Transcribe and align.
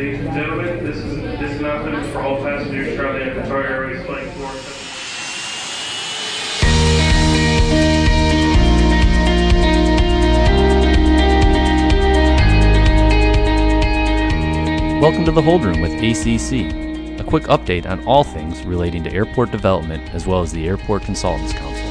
Ladies 0.00 0.20
and 0.20 0.32
gentlemen, 0.32 0.82
this 0.82 0.96
is 0.96 1.14
this 1.38 1.60
announcement 1.60 2.06
for 2.06 2.22
all 2.22 2.42
passengers 2.42 2.96
Airways 3.66 4.02
Flight 4.06 4.26
4. 4.32 4.46
Welcome 15.02 15.26
to 15.26 15.32
the 15.32 15.42
Hold 15.42 15.66
Room 15.66 15.82
with 15.82 15.92
ACC, 15.92 17.20
a 17.20 17.24
quick 17.24 17.42
update 17.42 17.84
on 17.84 18.02
all 18.06 18.24
things 18.24 18.64
relating 18.64 19.04
to 19.04 19.12
airport 19.12 19.50
development 19.50 20.14
as 20.14 20.26
well 20.26 20.40
as 20.40 20.50
the 20.50 20.66
Airport 20.66 21.02
Consultants 21.02 21.52
Council. 21.52 21.89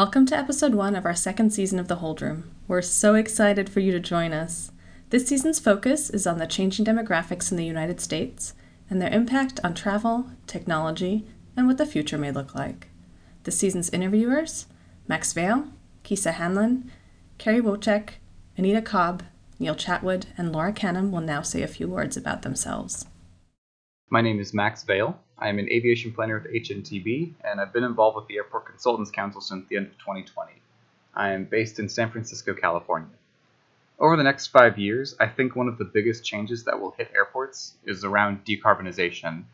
Welcome 0.00 0.24
to 0.28 0.34
episode 0.34 0.74
one 0.74 0.96
of 0.96 1.04
our 1.04 1.14
second 1.14 1.50
season 1.50 1.78
of 1.78 1.86
The 1.86 1.96
Hold 1.96 2.22
Room. 2.22 2.50
We're 2.66 2.80
so 2.80 3.16
excited 3.16 3.68
for 3.68 3.80
you 3.80 3.92
to 3.92 4.00
join 4.00 4.32
us. 4.32 4.72
This 5.10 5.26
season's 5.26 5.60
focus 5.60 6.08
is 6.08 6.26
on 6.26 6.38
the 6.38 6.46
changing 6.46 6.86
demographics 6.86 7.50
in 7.50 7.58
the 7.58 7.66
United 7.66 8.00
States 8.00 8.54
and 8.88 8.98
their 8.98 9.12
impact 9.12 9.60
on 9.62 9.74
travel, 9.74 10.30
technology, 10.46 11.26
and 11.54 11.66
what 11.66 11.76
the 11.76 11.84
future 11.84 12.16
may 12.16 12.30
look 12.30 12.54
like. 12.54 12.88
The 13.42 13.50
season's 13.50 13.90
interviewers 13.90 14.64
Max 15.06 15.34
Vale, 15.34 15.68
Kisa 16.02 16.32
Hanlon, 16.32 16.90
Carrie 17.36 17.60
Wojcik, 17.60 18.12
Anita 18.56 18.80
Cobb, 18.80 19.22
Neil 19.58 19.74
Chatwood, 19.74 20.24
and 20.38 20.50
Laura 20.50 20.72
Canham 20.72 21.10
will 21.10 21.20
now 21.20 21.42
say 21.42 21.60
a 21.60 21.68
few 21.68 21.88
words 21.88 22.16
about 22.16 22.40
themselves. 22.40 23.04
My 24.08 24.22
name 24.22 24.40
is 24.40 24.54
Max 24.54 24.82
Vale. 24.82 25.20
I 25.40 25.48
am 25.48 25.58
an 25.58 25.68
aviation 25.70 26.12
planner 26.12 26.38
with 26.38 26.52
HNTB, 26.52 27.32
and 27.44 27.60
I've 27.60 27.72
been 27.72 27.84
involved 27.84 28.16
with 28.16 28.26
the 28.28 28.36
Airport 28.36 28.66
Consultants 28.66 29.10
Council 29.10 29.40
since 29.40 29.66
the 29.68 29.76
end 29.76 29.86
of 29.86 29.98
2020. 29.98 30.52
I 31.14 31.32
am 31.32 31.44
based 31.44 31.78
in 31.78 31.88
San 31.88 32.10
Francisco, 32.10 32.54
California. 32.54 33.08
Over 33.98 34.16
the 34.16 34.22
next 34.22 34.48
five 34.48 34.78
years, 34.78 35.16
I 35.18 35.26
think 35.26 35.56
one 35.56 35.68
of 35.68 35.78
the 35.78 35.84
biggest 35.84 36.24
changes 36.24 36.64
that 36.64 36.78
will 36.78 36.92
hit 36.92 37.10
airports 37.14 37.74
is 37.84 38.04
around 38.04 38.44
decarbonization 38.44 39.44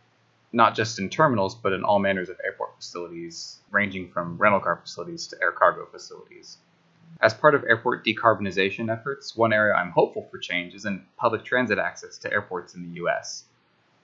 not 0.52 0.74
just 0.74 0.98
in 0.98 1.10
terminals, 1.10 1.54
but 1.54 1.72
in 1.72 1.84
all 1.84 1.98
manners 1.98 2.28
of 2.28 2.40
airport 2.44 2.76
facilities, 2.76 3.58
ranging 3.70 4.10
from 4.10 4.38
rental 4.38 4.60
car 4.60 4.76
facilities 4.76 5.26
to 5.28 5.36
air 5.42 5.52
cargo 5.52 5.86
facilities. 5.86 6.58
As 7.20 7.34
part 7.34 7.54
of 7.54 7.64
airport 7.64 8.04
decarbonization 8.04 8.90
efforts, 8.90 9.36
one 9.36 9.52
area 9.52 9.74
I'm 9.74 9.90
hopeful 9.90 10.26
for 10.30 10.38
change 10.38 10.74
is 10.74 10.84
in 10.84 11.04
public 11.16 11.44
transit 11.44 11.78
access 11.78 12.18
to 12.18 12.32
airports 12.32 12.74
in 12.74 12.82
the 12.82 13.00
US. 13.04 13.44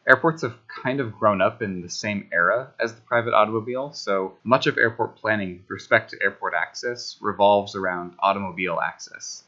Airports 0.06 0.42
have 0.42 0.56
kind 0.67 1.00
of 1.00 1.19
grown 1.19 1.41
up 1.41 1.62
in 1.62 1.81
the 1.81 1.89
same 1.89 2.28
era 2.33 2.72
as 2.81 2.95
the 2.95 3.00
private 3.03 3.34
automobile, 3.34 3.92
so 3.92 4.36
much 4.42 4.67
of 4.67 4.77
airport 4.77 5.17
planning 5.17 5.58
with 5.58 5.70
respect 5.70 6.11
to 6.11 6.22
airport 6.22 6.55
access 6.55 7.17
revolves 7.20 7.77
around 7.77 8.14
automobile 8.19 8.80
access. 8.80 9.45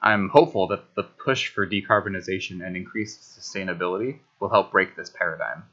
I'm 0.00 0.28
hopeful 0.28 0.68
that 0.68 0.94
the 0.94 1.02
push 1.02 1.48
for 1.48 1.66
decarbonization 1.66 2.64
and 2.64 2.76
increased 2.76 3.38
sustainability 3.38 4.18
will 4.38 4.48
help 4.48 4.70
break 4.70 4.96
this 4.96 5.10
paradigm 5.10 5.64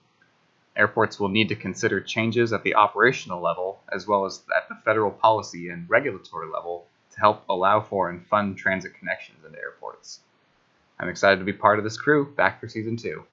airports 0.78 1.20
will 1.20 1.30
need 1.30 1.50
to 1.50 1.56
consider 1.56 2.00
changes 2.00 2.54
at 2.54 2.64
the 2.64 2.76
operational 2.76 3.42
level 3.42 3.82
as 3.92 4.08
well 4.08 4.26
as 4.26 4.44
at 4.56 4.70
the 4.70 4.76
federal 4.86 5.12
policy 5.12 5.70
and 5.70 5.90
regulatory 5.90 6.48
level 6.48 6.86
to 7.12 7.20
help 7.20 7.44
allow 7.50 7.82
for 7.82 8.10
and 8.10 8.26
fund 8.28 8.58
transit 8.58 8.94
connections 8.94 9.44
into 9.46 9.58
airports. 9.58 10.20
I'm 11.00 11.10
excited 11.10 11.40
to 11.40 11.46
be 11.46 11.54
part 11.54 11.80
of 11.80 11.84
this 11.84 11.98
crew 11.98 12.34
back 12.36 12.60
for 12.60 12.68
season 12.68 12.96
two. 12.96 13.26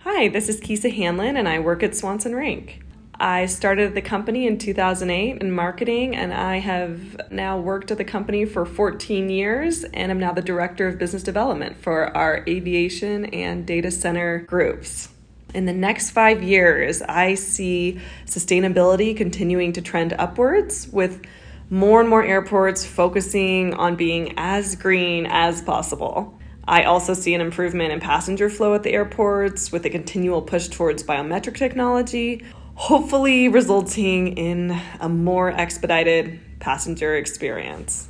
Hi, 0.00 0.28
this 0.28 0.48
is 0.48 0.60
Kisa 0.60 0.88
Hanlon, 0.88 1.36
and 1.36 1.48
I 1.48 1.58
work 1.58 1.82
at 1.82 1.96
Swanson 1.96 2.34
Rink. 2.34 2.82
I 3.18 3.46
started 3.46 3.94
the 3.94 4.02
company 4.02 4.46
in 4.46 4.58
2008 4.58 5.42
in 5.42 5.50
marketing, 5.50 6.14
and 6.14 6.32
I 6.32 6.58
have 6.58 7.30
now 7.30 7.58
worked 7.58 7.90
at 7.90 7.98
the 7.98 8.04
company 8.04 8.44
for 8.44 8.64
14 8.64 9.28
years, 9.28 9.84
and 9.84 10.10
I'm 10.12 10.20
now 10.20 10.32
the 10.32 10.42
director 10.42 10.86
of 10.88 10.98
business 10.98 11.22
development 11.22 11.76
for 11.76 12.16
our 12.16 12.44
aviation 12.46 13.26
and 13.26 13.66
data 13.66 13.90
center 13.90 14.40
groups 14.40 15.08
in 15.56 15.64
the 15.64 15.72
next 15.72 16.10
five 16.10 16.42
years, 16.42 17.00
I 17.00 17.34
see 17.34 17.98
sustainability 18.26 19.16
continuing 19.16 19.72
to 19.72 19.80
trend 19.80 20.12
upwards 20.12 20.86
with 20.88 21.22
more 21.70 22.00
and 22.00 22.08
more 22.08 22.22
airports 22.22 22.84
focusing 22.84 23.72
on 23.72 23.96
being 23.96 24.34
as 24.36 24.76
green 24.76 25.26
as 25.26 25.62
possible. 25.62 26.38
I 26.68 26.82
also 26.82 27.14
see 27.14 27.32
an 27.32 27.40
improvement 27.40 27.92
in 27.92 28.00
passenger 28.00 28.50
flow 28.50 28.74
at 28.74 28.82
the 28.82 28.92
airports 28.92 29.70
with 29.70 29.86
a 29.86 29.90
continual 29.90 30.42
push 30.42 30.66
towards 30.66 31.04
biometric 31.04 31.56
technology, 31.56 32.44
hopefully 32.74 33.48
resulting 33.48 34.36
in 34.36 34.76
a 35.00 35.08
more 35.08 35.50
expedited 35.50 36.40
passenger 36.58 37.14
experience. 37.14 38.08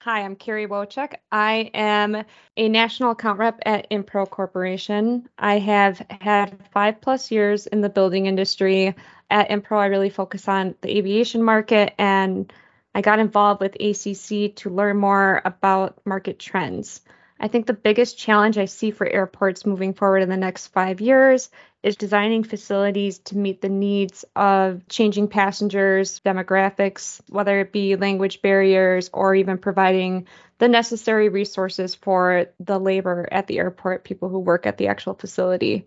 Hi, 0.00 0.22
I'm 0.22 0.36
Carrie 0.36 0.66
Wojcik. 0.66 1.16
I 1.30 1.70
am 1.74 2.24
a 2.56 2.68
national 2.70 3.10
account 3.10 3.38
rep 3.38 3.60
at 3.66 3.90
Inpro 3.90 4.28
Corporation. 4.28 5.28
I 5.38 5.58
have 5.58 6.02
had 6.22 6.56
five 6.72 7.02
plus 7.02 7.30
years 7.30 7.66
in 7.66 7.82
the 7.82 7.90
building 7.90 8.24
industry. 8.24 8.94
At 9.28 9.50
Inpro, 9.50 9.76
I 9.76 9.86
really 9.86 10.08
focus 10.08 10.48
on 10.48 10.74
the 10.80 10.96
aviation 10.96 11.42
market, 11.42 11.92
and 11.98 12.50
I 12.94 13.02
got 13.02 13.18
involved 13.18 13.60
with 13.60 13.74
ACC 13.74 14.56
to 14.56 14.70
learn 14.70 14.96
more 14.96 15.42
about 15.44 16.00
market 16.06 16.38
trends. 16.38 17.02
I 17.42 17.48
think 17.48 17.66
the 17.66 17.72
biggest 17.72 18.18
challenge 18.18 18.58
I 18.58 18.66
see 18.66 18.90
for 18.90 19.06
airports 19.06 19.64
moving 19.64 19.94
forward 19.94 20.18
in 20.22 20.28
the 20.28 20.36
next 20.36 20.66
five 20.66 21.00
years 21.00 21.48
is 21.82 21.96
designing 21.96 22.44
facilities 22.44 23.18
to 23.20 23.38
meet 23.38 23.62
the 23.62 23.70
needs 23.70 24.26
of 24.36 24.86
changing 24.88 25.28
passengers, 25.28 26.20
demographics, 26.20 27.22
whether 27.30 27.60
it 27.60 27.72
be 27.72 27.96
language 27.96 28.42
barriers 28.42 29.08
or 29.14 29.34
even 29.34 29.56
providing 29.56 30.26
the 30.58 30.68
necessary 30.68 31.30
resources 31.30 31.94
for 31.94 32.46
the 32.60 32.78
labor 32.78 33.26
at 33.32 33.46
the 33.46 33.58
airport, 33.58 34.04
people 34.04 34.28
who 34.28 34.38
work 34.38 34.66
at 34.66 34.76
the 34.76 34.88
actual 34.88 35.14
facility. 35.14 35.86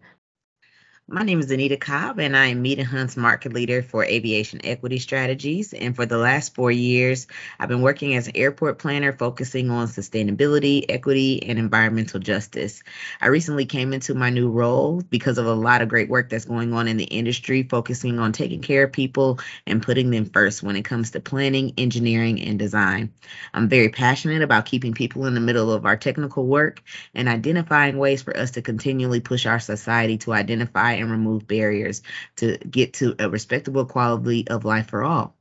My 1.09 1.23
name 1.23 1.41
is 1.41 1.51
Anita 1.51 1.75
Cobb, 1.75 2.17
and 2.21 2.35
I 2.35 2.45
am 2.45 2.61
Mead 2.61 2.79
and 2.79 2.87
Hunt's 2.87 3.17
market 3.17 3.51
leader 3.51 3.83
for 3.83 4.05
aviation 4.05 4.61
equity 4.63 4.99
strategies. 4.99 5.73
And 5.73 5.93
for 5.93 6.05
the 6.05 6.17
last 6.17 6.55
four 6.55 6.71
years, 6.71 7.27
I've 7.59 7.67
been 7.67 7.81
working 7.81 8.15
as 8.15 8.27
an 8.27 8.37
airport 8.37 8.79
planner 8.79 9.11
focusing 9.11 9.69
on 9.69 9.87
sustainability, 9.87 10.85
equity, 10.87 11.43
and 11.43 11.59
environmental 11.59 12.21
justice. 12.21 12.83
I 13.19 13.27
recently 13.27 13.65
came 13.65 13.91
into 13.91 14.13
my 14.13 14.29
new 14.29 14.49
role 14.49 15.01
because 15.09 15.37
of 15.37 15.45
a 15.45 15.53
lot 15.53 15.81
of 15.81 15.89
great 15.89 16.07
work 16.07 16.29
that's 16.29 16.45
going 16.45 16.73
on 16.73 16.87
in 16.87 16.95
the 16.95 17.03
industry, 17.03 17.63
focusing 17.63 18.17
on 18.17 18.31
taking 18.31 18.61
care 18.61 18.83
of 18.83 18.93
people 18.93 19.39
and 19.67 19.83
putting 19.83 20.09
them 20.09 20.23
first 20.23 20.63
when 20.63 20.77
it 20.77 20.85
comes 20.85 21.11
to 21.11 21.19
planning, 21.19 21.73
engineering, 21.77 22.41
and 22.41 22.57
design. 22.57 23.11
I'm 23.53 23.67
very 23.67 23.89
passionate 23.89 24.41
about 24.41 24.65
keeping 24.67 24.93
people 24.93 25.25
in 25.25 25.33
the 25.33 25.41
middle 25.41 25.69
of 25.69 25.85
our 25.85 25.97
technical 25.97 26.47
work 26.47 26.81
and 27.13 27.27
identifying 27.27 27.97
ways 27.97 28.21
for 28.21 28.35
us 28.37 28.51
to 28.51 28.61
continually 28.61 29.19
push 29.19 29.45
our 29.45 29.59
society 29.59 30.17
to 30.19 30.31
identify 30.31 30.93
and 31.03 31.11
remove 31.11 31.47
barriers 31.47 32.01
to 32.37 32.57
get 32.57 32.93
to 32.93 33.15
a 33.19 33.29
respectable 33.29 33.85
quality 33.85 34.47
of 34.47 34.65
life 34.65 34.87
for 34.87 35.03
all. 35.03 35.35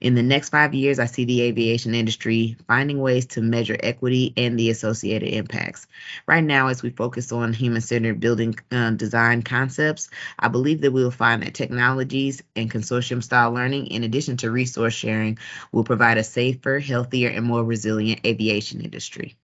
In 0.00 0.14
the 0.14 0.22
next 0.22 0.50
five 0.50 0.74
years, 0.74 0.98
I 0.98 1.06
see 1.06 1.24
the 1.24 1.42
aviation 1.42 1.94
industry 1.94 2.56
finding 2.66 2.98
ways 2.98 3.24
to 3.26 3.40
measure 3.40 3.76
equity 3.80 4.34
and 4.36 4.58
the 4.58 4.68
associated 4.68 5.30
impacts. 5.30 5.86
Right 6.26 6.44
now, 6.44 6.66
as 6.66 6.82
we 6.82 6.90
focus 6.90 7.32
on 7.32 7.54
human 7.54 7.80
centered 7.80 8.20
building 8.20 8.54
uh, 8.70 8.90
design 8.90 9.42
concepts, 9.42 10.10
I 10.38 10.48
believe 10.48 10.82
that 10.82 10.92
we 10.92 11.02
will 11.02 11.10
find 11.10 11.42
that 11.42 11.54
technologies 11.54 12.42
and 12.54 12.70
consortium 12.70 13.22
style 13.22 13.52
learning, 13.52 13.86
in 13.86 14.04
addition 14.04 14.36
to 14.38 14.50
resource 14.50 14.92
sharing, 14.92 15.38
will 15.72 15.84
provide 15.84 16.18
a 16.18 16.24
safer, 16.24 16.80
healthier, 16.80 17.30
and 17.30 17.46
more 17.46 17.64
resilient 17.64 18.20
aviation 18.26 18.82
industry. 18.82 19.36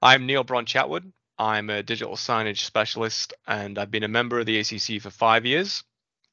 I'm 0.00 0.26
Neil 0.26 0.44
Braun 0.44 0.64
Chatwood. 0.64 1.12
I'm 1.42 1.70
a 1.70 1.82
digital 1.82 2.14
signage 2.14 2.60
specialist 2.60 3.34
and 3.48 3.76
I've 3.76 3.90
been 3.90 4.04
a 4.04 4.08
member 4.08 4.38
of 4.38 4.46
the 4.46 4.60
ACC 4.60 5.02
for 5.02 5.10
five 5.10 5.44
years. 5.44 5.82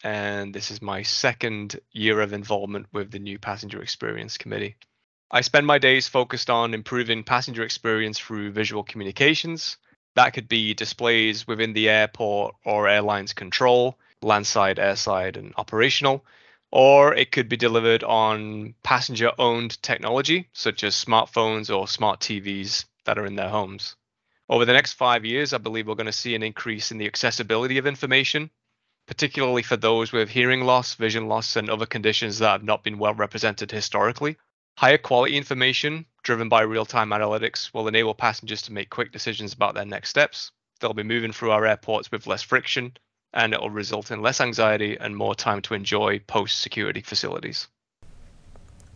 And 0.03 0.53
this 0.53 0.69
is 0.69 0.83
my 0.83 1.01
second 1.01 1.79
year 1.91 2.21
of 2.21 2.31
involvement 2.31 2.85
with 2.93 3.09
the 3.09 3.17
new 3.17 3.39
Passenger 3.39 3.81
Experience 3.81 4.37
Committee. 4.37 4.75
I 5.31 5.41
spend 5.41 5.65
my 5.65 5.79
days 5.79 6.07
focused 6.07 6.51
on 6.51 6.75
improving 6.75 7.23
passenger 7.23 7.63
experience 7.63 8.19
through 8.19 8.51
visual 8.51 8.83
communications. 8.83 9.77
That 10.13 10.33
could 10.33 10.47
be 10.47 10.75
displays 10.75 11.47
within 11.47 11.73
the 11.73 11.89
airport 11.89 12.53
or 12.63 12.87
airline's 12.87 13.33
control, 13.33 13.97
landside, 14.21 14.77
airside, 14.77 15.37
and 15.37 15.55
operational. 15.57 16.23
Or 16.69 17.15
it 17.15 17.31
could 17.31 17.49
be 17.49 17.57
delivered 17.57 18.03
on 18.03 18.75
passenger 18.83 19.31
owned 19.39 19.81
technology, 19.81 20.49
such 20.53 20.83
as 20.83 20.93
smartphones 20.93 21.75
or 21.75 21.87
smart 21.87 22.19
TVs 22.19 22.85
that 23.05 23.17
are 23.17 23.25
in 23.25 23.35
their 23.35 23.49
homes. 23.49 23.95
Over 24.49 24.65
the 24.65 24.73
next 24.73 24.93
five 24.93 25.25
years, 25.25 25.53
I 25.53 25.59
believe 25.59 25.87
we're 25.87 25.93
going 25.93 26.07
to 26.07 26.11
see 26.11 26.33
an 26.33 26.41
increase 26.41 26.91
in 26.91 26.97
the 26.97 27.05
accessibility 27.05 27.77
of 27.77 27.85
information, 27.85 28.49
particularly 29.05 29.61
for 29.61 29.77
those 29.77 30.11
with 30.11 30.27
hearing 30.27 30.61
loss, 30.61 30.95
vision 30.95 31.27
loss, 31.27 31.55
and 31.55 31.69
other 31.69 31.85
conditions 31.85 32.39
that 32.39 32.49
have 32.49 32.63
not 32.63 32.83
been 32.83 32.97
well 32.97 33.13
represented 33.13 33.69
historically. 33.69 34.37
Higher 34.75 34.97
quality 34.97 35.37
information, 35.37 36.07
driven 36.23 36.49
by 36.49 36.61
real 36.61 36.85
time 36.85 37.09
analytics, 37.09 37.71
will 37.75 37.87
enable 37.87 38.15
passengers 38.15 38.63
to 38.63 38.73
make 38.73 38.89
quick 38.89 39.11
decisions 39.11 39.53
about 39.53 39.75
their 39.75 39.85
next 39.85 40.09
steps. 40.09 40.51
They'll 40.79 40.93
be 40.93 41.03
moving 41.03 41.31
through 41.31 41.51
our 41.51 41.67
airports 41.67 42.11
with 42.11 42.25
less 42.25 42.41
friction, 42.41 42.97
and 43.33 43.53
it 43.53 43.61
will 43.61 43.69
result 43.69 44.09
in 44.09 44.23
less 44.23 44.41
anxiety 44.41 44.97
and 44.99 45.15
more 45.15 45.35
time 45.35 45.61
to 45.63 45.75
enjoy 45.75 46.19
post 46.19 46.59
security 46.59 47.01
facilities. 47.01 47.67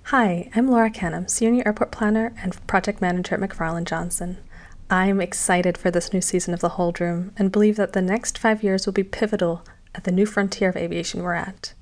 Hi, 0.05 0.49
I'm 0.55 0.67
Laura 0.67 0.89
Canham, 0.89 1.29
Senior 1.29 1.61
Airport 1.67 1.91
Planner 1.91 2.33
and 2.41 2.65
Project 2.65 3.01
Manager 3.01 3.35
at 3.35 3.41
McFarland 3.41 3.85
Johnson. 3.85 4.37
I'm 4.89 5.21
excited 5.21 5.77
for 5.77 5.89
this 5.89 6.13
new 6.13 6.21
season 6.21 6.53
of 6.53 6.59
The 6.59 6.69
Hold 6.69 6.99
Room 6.99 7.31
and 7.37 7.51
believe 7.51 7.77
that 7.77 7.93
the 7.93 8.01
next 8.01 8.37
five 8.37 8.63
years 8.63 8.85
will 8.85 8.93
be 8.93 9.03
pivotal 9.03 9.63
at 9.95 10.03
the 10.03 10.11
new 10.11 10.25
frontier 10.25 10.69
of 10.69 10.75
aviation 10.75 11.23
we're 11.23 11.33
at. 11.33 11.73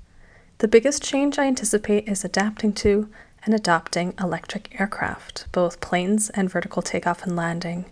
The 0.58 0.68
biggest 0.68 1.02
change 1.02 1.38
I 1.38 1.46
anticipate 1.46 2.08
is 2.08 2.24
adapting 2.24 2.72
to 2.74 3.08
and 3.44 3.54
adopting 3.54 4.14
electric 4.20 4.80
aircraft, 4.80 5.46
both 5.50 5.80
planes 5.80 6.30
and 6.30 6.48
vertical 6.48 6.80
takeoff 6.80 7.24
and 7.24 7.34
landing, 7.34 7.86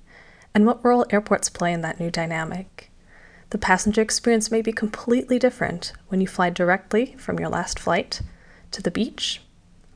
and 0.55 0.65
what 0.65 0.85
role 0.85 1.05
airports 1.11 1.49
play 1.49 1.73
in 1.73 1.81
that 1.81 1.99
new 1.99 2.11
dynamic. 2.11 2.91
The 3.51 3.59
passenger 3.59 4.01
experience 4.01 4.51
may 4.51 4.63
be 4.63 4.73
completely 4.73 5.39
different 5.39 5.93
when 6.09 6.21
you 6.21 6.29
fly 6.29 6.51
directly 6.51 7.17
from 7.19 7.41
your 7.41 7.49
last 7.49 7.81
flight 7.81 8.21
to 8.71 8.81
the 8.81 8.93
beach, 8.93 9.43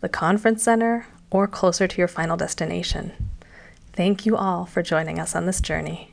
the 0.00 0.08
conference 0.08 0.64
center, 0.64 1.06
or 1.30 1.46
closer 1.46 1.86
to 1.86 1.98
your 1.98 2.08
final 2.08 2.36
destination. 2.36 3.12
Thank 3.96 4.26
you 4.26 4.36
all 4.36 4.66
for 4.66 4.82
joining 4.82 5.20
us 5.20 5.36
on 5.36 5.46
this 5.46 5.60
journey. 5.60 6.12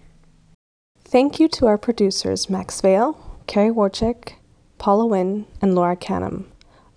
Thank 1.03 1.39
you 1.39 1.47
to 1.49 1.65
our 1.65 1.79
producers 1.79 2.47
Max 2.47 2.79
Vale, 2.79 3.41
Carrie 3.47 3.71
Wojcik, 3.71 4.33
Paula 4.77 5.07
Wynn, 5.07 5.47
and 5.63 5.73
Laura 5.73 5.95
Canham. 5.95 6.45